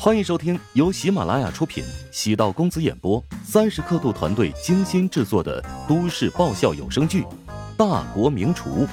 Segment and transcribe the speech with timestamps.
[0.00, 7.22] 欢迎收听由喜马拉雅出品、喜道公子演播、三十刻度团队精心制作的都市爆笑有声剧
[7.76, 8.86] 《大国名厨》，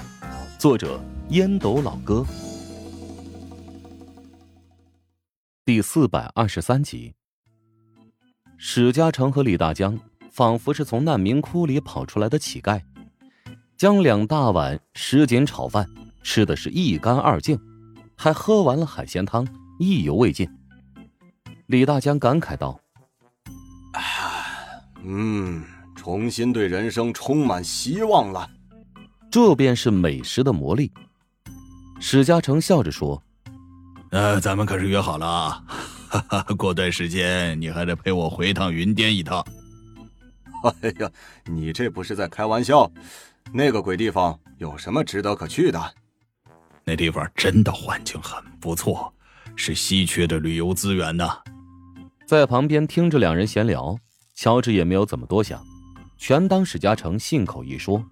[0.58, 1.00] 作者
[1.30, 2.26] 烟斗老哥，
[5.64, 7.14] 第四百二十三集。
[8.58, 10.00] 史嘉诚和李大江
[10.32, 12.82] 仿佛是从难民窟里跑出来的乞丐，
[13.78, 15.88] 将两大碗什锦炒饭
[16.24, 17.60] 吃的是一干二净，
[18.18, 19.48] 还喝完了海鲜汤，
[19.78, 20.50] 意犹未尽。
[21.68, 22.80] 李大江感慨道
[25.04, 25.64] ：“嗯，
[25.96, 28.48] 重新对人生充满希望了。
[29.32, 30.92] 这便是美食的魔力。”
[32.00, 33.22] 史嘉诚笑着说
[34.12, 35.64] ：“呃，咱们可是约好了啊，
[36.08, 39.44] 哈哈，过段时间你还得陪我回趟云巅一趟。
[40.82, 41.10] ”哎呀，
[41.46, 42.92] 你这不是在开玩笑？
[43.52, 45.94] 那个鬼地方有什么值得可去的？
[46.84, 49.12] 那地方真的环境很不错，
[49.56, 51.36] 是稀缺的旅游资源呐。
[52.26, 53.96] 在旁边听着两人闲聊，
[54.34, 55.64] 乔治也没有怎么多想，
[56.18, 58.04] 全当史嘉诚信口一说。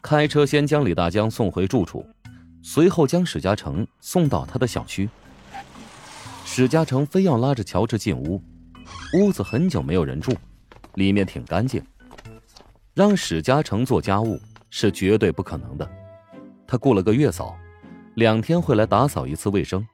[0.00, 2.06] 开车先将李大江送回住处，
[2.62, 5.06] 随后将史嘉诚送到他的小区。
[6.46, 8.42] 史嘉诚非要拉着乔治进屋，
[9.18, 10.32] 屋子很久没有人住，
[10.94, 11.84] 里面挺干净，
[12.94, 15.86] 让史嘉诚做家务是绝对不可能的。
[16.66, 17.54] 他雇了个月嫂，
[18.14, 19.86] 两天会来打扫一次卫生。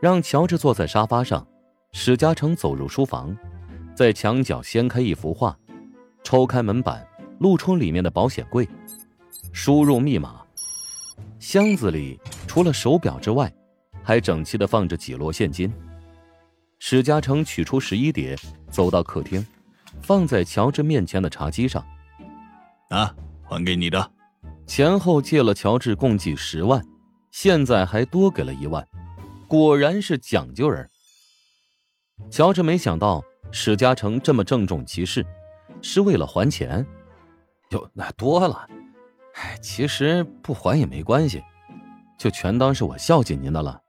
[0.00, 1.44] 让乔治坐在沙发上。
[1.92, 3.36] 史嘉诚走入书房，
[3.94, 5.56] 在墙角掀开一幅画，
[6.22, 7.06] 抽开门板，
[7.40, 8.68] 露出里面的保险柜，
[9.52, 10.40] 输入密码。
[11.40, 13.52] 箱子里除了手表之外，
[14.04, 15.72] 还整齐的放着几摞现金。
[16.78, 18.36] 史嘉诚取出十一叠，
[18.70, 19.44] 走到客厅，
[20.00, 21.84] 放在乔治面前的茶几上。
[22.90, 24.10] 啊，还给你的。
[24.64, 26.80] 前后借了乔治共计十万，
[27.32, 28.86] 现在还多给了一万，
[29.48, 30.88] 果然是讲究人。
[32.28, 35.24] 乔治没想到史嘉诚这么郑重其事，
[35.80, 36.84] 是为了还钱。
[37.70, 38.68] 哟，那多了。
[39.34, 41.42] 哎，其实不还也没关系，
[42.18, 43.80] 就全当是我孝敬您的了。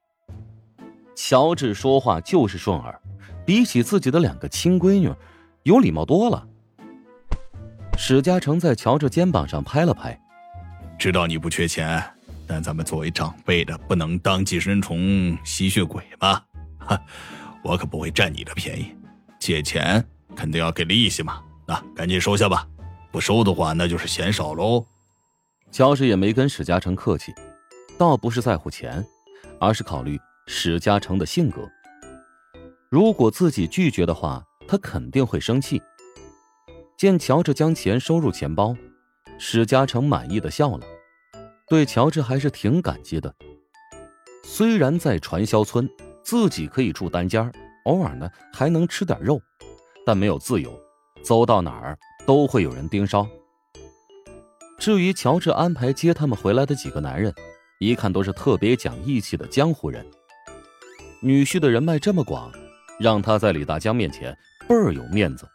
[1.16, 3.00] 乔治说话就是顺耳，
[3.46, 5.12] 比起自己的两个亲闺女，
[5.64, 6.47] 有礼貌多了。
[7.97, 10.20] 史嘉诚在乔治肩膀上拍了拍，
[10.97, 12.03] 知道你不缺钱，
[12.47, 16.44] 但咱们作为长辈的，不能当寄生虫、吸血鬼吧？
[16.80, 17.00] 哈。
[17.64, 18.96] 我可不会占你的便宜，
[19.40, 20.04] 借钱
[20.36, 21.44] 肯定要给利息嘛。
[21.68, 22.68] 那赶紧收下吧，
[23.12, 24.86] 不收的话那就是嫌少喽。
[25.72, 27.34] 乔治也没跟史嘉诚客气，
[27.98, 29.06] 倒不是在乎钱，
[29.60, 31.70] 而是考虑史嘉诚的性格。
[32.90, 35.82] 如果自己拒绝的话，他肯定会生气。
[36.98, 38.76] 见乔治将钱收入钱包，
[39.38, 40.86] 史嘉诚满意的笑了，
[41.68, 43.34] 对乔治还是挺感激的。
[44.44, 45.88] 虽然在传销村。
[46.24, 47.52] 自己可以住单间
[47.86, 49.42] 偶尔呢还能吃点肉，
[50.06, 50.72] 但没有自由，
[51.24, 53.28] 走到哪儿都会有人盯梢。
[54.78, 57.34] 至于乔治安排接他们回来的几个男人，
[57.80, 60.06] 一看都是特别讲义气的江湖人。
[61.22, 62.52] 女婿的人脉这么广，
[63.00, 64.36] 让他在李大江面前
[64.68, 65.48] 倍儿有面子。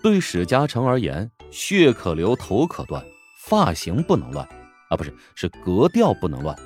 [0.00, 3.04] 对史嘉诚而言，血可流，头可断，
[3.44, 4.46] 发型不能乱，
[4.90, 6.56] 啊，不是，是格调不能乱。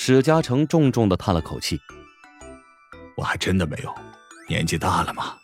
[0.00, 1.76] 史嘉诚重重的叹了口气
[3.18, 3.92] ：“我还真的没有，
[4.48, 5.36] 年纪大了嘛，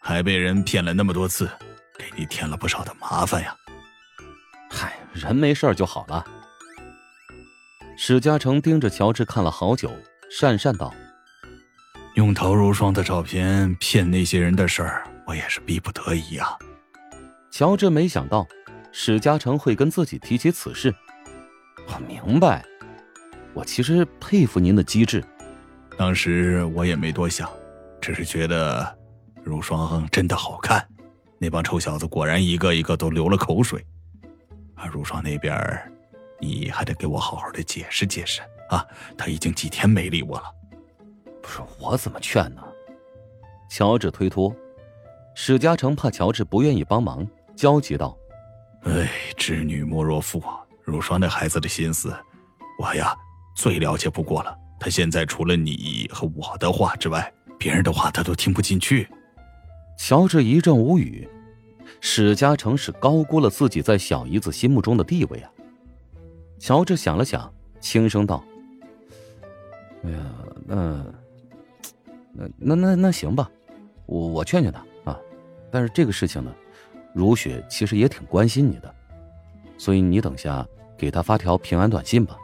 [0.00, 1.46] 还被人骗了那么多次，
[1.98, 3.54] 给你添了不少的麻烦呀。
[4.72, 6.24] ”“嗨，人没事就好了。”
[7.94, 9.90] 史嘉诚盯着乔治看了好久，
[10.32, 10.92] 讪讪道
[12.16, 16.56] ：“用陶如霜的照片骗那些人的事儿，我也是逼不得已啊。”
[17.52, 18.48] 乔治没想到
[18.92, 20.92] 史嘉诚会跟自己提起此事，
[21.86, 22.64] 我明白。
[23.52, 25.24] 我其实佩服您的机智。
[25.98, 27.50] 当时我也没多想，
[28.00, 28.98] 只是觉得
[29.42, 30.86] 如霜真的好看。
[31.38, 33.84] 那帮臭小子果然一个一个都流了口水。
[34.74, 35.58] 而如霜那边，
[36.38, 38.40] 你还得给我好好的解释解释
[38.70, 38.86] 啊！
[39.18, 40.44] 他已经几天没理我了。
[41.42, 42.62] 不是我怎么劝呢？
[43.68, 44.54] 乔治推脱。
[45.34, 48.16] 史嘉诚怕乔治不愿意帮忙，焦急道
[48.84, 50.60] ：“哎，织女莫若父啊！
[50.82, 52.14] 如霜那孩子的心思，
[52.78, 53.14] 我呀。”
[53.60, 59.06] 最了解不过了，他现在除了你和我的话之外，别人的话他都听不进去。
[59.98, 61.28] 乔治一阵无语，
[62.00, 65.50] 史嘉诚是高估了自己在小姨子心目中的地位啊。
[66.58, 67.52] 乔治想了想，
[67.82, 68.42] 轻声道
[70.04, 70.18] ：“哎呀，
[70.64, 71.04] 那，
[72.32, 73.50] 那那那那行吧，
[74.06, 75.20] 我我劝劝他啊。
[75.70, 76.50] 但是这个事情呢，
[77.12, 78.94] 如雪其实也挺关心你的，
[79.76, 80.66] 所以你等下
[80.96, 82.34] 给他发条平安短信吧。”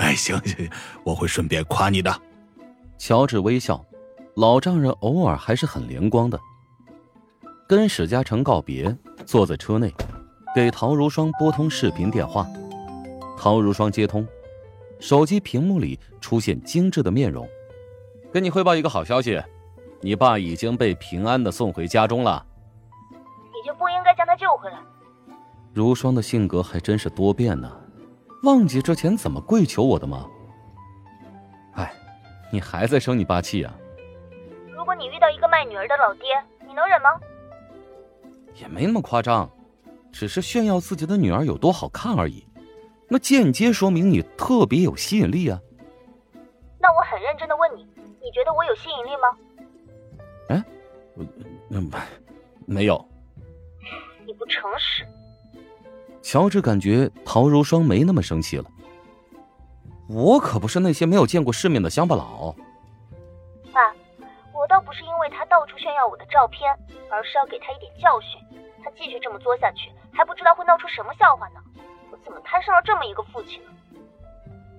[0.00, 0.70] 哎，行行行，
[1.04, 2.10] 我会顺便夸你的。
[2.96, 3.84] 乔治微笑，
[4.34, 6.40] 老丈人偶尔还是很灵光的。
[7.68, 9.94] 跟史嘉诚告别，坐在车内，
[10.54, 12.46] 给陶如霜拨通视频电话。
[13.38, 14.26] 陶如霜接通，
[14.98, 17.46] 手机屏幕里出现精致的面容。
[18.32, 19.40] 跟你汇报一个好消息，
[20.00, 22.44] 你爸已经被平安的送回家中了。
[23.10, 24.78] 你就不应该将他救回来。
[25.74, 27.70] 如霜的性格还真是多变呢，
[28.42, 30.26] 忘记之前怎么跪求我的吗？
[31.74, 31.92] 哎，
[32.50, 33.74] 你还在生你爸气啊？
[34.74, 36.22] 如果你遇到一个卖女儿的老爹，
[36.66, 37.10] 你能忍吗？
[38.54, 39.48] 也没那么夸张，
[40.10, 42.46] 只是炫耀自己的女儿有多好看而已。
[43.08, 45.60] 那间接说明你特别有吸引力啊。
[46.78, 47.84] 那我很认真的问你，
[48.20, 49.36] 你觉得我有吸引力吗？
[50.48, 50.64] 哎，
[51.70, 51.90] 嗯，
[52.66, 53.04] 没有。
[54.24, 55.06] 你不诚实。
[56.22, 58.64] 乔治感觉陶如霜没那么生气了。
[60.08, 62.54] 我可不是那些没有见过世面的乡巴佬。
[63.72, 63.80] 爸，
[64.52, 66.70] 我倒不是因为他到处炫耀我的照片，
[67.08, 68.40] 而是要给他一点教训。
[68.82, 71.60] 他继续这么作下去，还不知道会闹出什么笑话呢。
[72.10, 73.70] 我怎么摊上了这么一个父亲呢？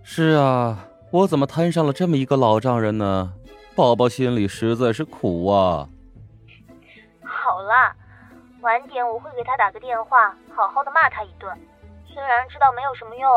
[0.03, 3.33] 是啊，我怎么摊上了这么一个老丈人呢？
[3.73, 5.87] 宝宝心里实在是苦啊。
[8.61, 11.51] 晚点我会给他打个电话，好好的骂他一顿。
[12.07, 13.29] 虽然知道没有什么用。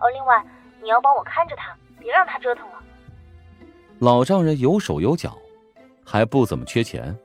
[0.00, 0.44] 哦，另外
[0.82, 2.82] 你要帮我看着他，别让他折腾了。
[4.00, 5.38] 老丈人有手有脚，
[6.04, 7.16] 还不怎么缺钱，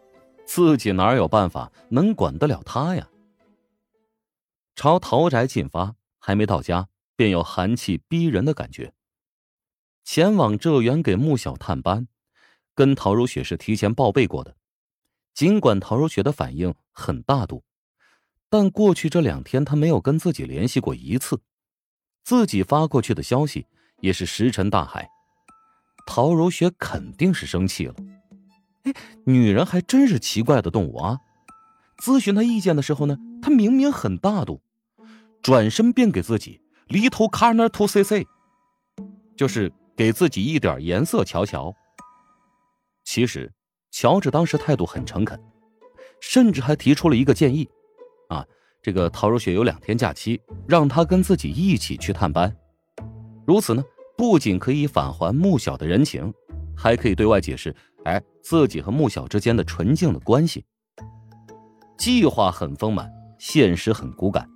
[0.45, 3.07] 自己哪有办法能管得了他呀？
[4.75, 8.93] 朝陶宅进发，还没到家，便有寒气逼人的感觉。
[10.03, 12.07] 前往浙园给穆小探班，
[12.75, 14.55] 跟陶如雪是提前报备过的。
[15.33, 17.63] 尽管陶如雪的反应很大度，
[18.50, 21.41] 但过去这两天她没有跟自己联系过一次，
[22.24, 23.65] 自己发过去的消息
[24.00, 25.09] 也是石沉大海。
[26.06, 27.95] 陶如雪肯定是生气了。
[28.83, 28.94] 哎，
[29.25, 31.19] 女人还真是奇怪的动物啊！
[32.03, 34.62] 咨询她意见的时候呢，她明明很大度，
[35.41, 38.27] 转身便给自己 little corner to c c，
[39.38, 41.74] 就是给自己一点颜色瞧瞧。
[43.06, 43.53] 其实，
[43.93, 45.39] 乔治当时态度很诚恳，
[46.19, 47.69] 甚至还提出了一个建议：
[48.27, 48.43] 啊，
[48.81, 52.53] 这个陶如雪有两天假期，让她跟自己一起去探班。
[53.45, 53.83] 如此呢，
[54.17, 56.33] 不仅可以返还穆小的人情，
[56.75, 57.73] 还可以对外解释，
[58.05, 60.65] 哎，自己和穆小之间的纯净的关系。
[61.95, 63.07] 计划很丰满，
[63.37, 64.49] 现实很骨感。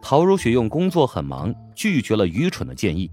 [0.00, 3.10] 陶如雪用工作很忙，拒绝了愚蠢的建议。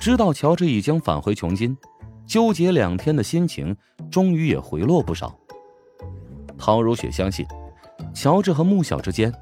[0.00, 1.74] 知道乔治已经返回琼金，
[2.26, 3.76] 纠结两天的心情
[4.10, 5.38] 终于也回落不少。
[6.56, 7.46] 陶如雪相信，
[8.14, 9.32] 乔治和穆小之间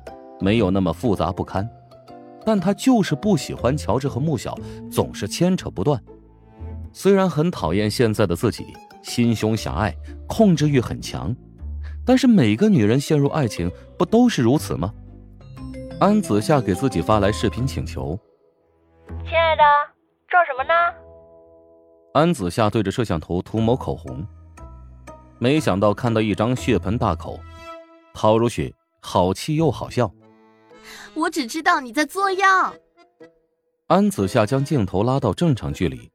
[0.40, 1.68] 没有那么复杂不堪，
[2.44, 4.58] 但她就是不喜欢乔治和穆小
[4.90, 6.02] 总是牵扯不断。
[6.92, 8.66] 虽然很讨厌现在的自己，
[9.02, 9.94] 心胸狭隘，
[10.26, 11.34] 控制欲很强。
[12.04, 14.92] 但是每个女人陷入爱情不都是如此吗？
[16.00, 18.18] 安子夏给自己发来视频请求
[19.24, 19.62] ：“亲爱的，
[20.28, 20.72] 做什么呢？”
[22.14, 24.26] 安子夏对着摄像头涂抹口红，
[25.38, 27.40] 没想到看到一张血盆大口，
[28.12, 28.70] 陶如雪
[29.00, 30.10] 好气又好笑。
[31.14, 32.74] 我只知道你在作妖。
[33.86, 36.12] 安子夏将镜头拉到正常距离，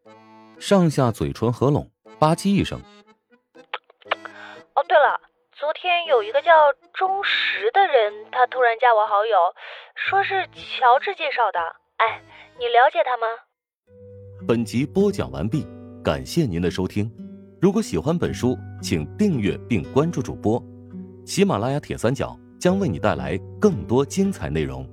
[0.60, 1.90] 上下嘴唇合拢，
[2.20, 2.80] 吧唧一声。
[4.76, 5.20] 哦，对了。
[5.60, 6.52] 昨天有一个叫
[6.94, 9.36] 钟石的人，他突然加我好友，
[9.96, 11.60] 说是乔治介绍的。
[11.98, 12.22] 哎，
[12.60, 13.26] 你了解他吗？
[14.48, 15.66] 本集播讲完毕，
[16.08, 17.12] 感谢您的收听。
[17.60, 20.64] 如果喜欢本书，请订阅并关注主播。
[21.26, 24.90] 喜马拉雅铁三角将为你带来更多精彩内容。